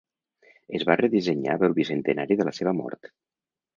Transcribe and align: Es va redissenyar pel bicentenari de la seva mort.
Es 0.77 0.85
va 0.91 0.95
redissenyar 1.01 1.57
pel 1.65 1.75
bicentenari 1.81 2.39
de 2.41 2.49
la 2.49 2.55
seva 2.61 2.77
mort. 2.83 3.13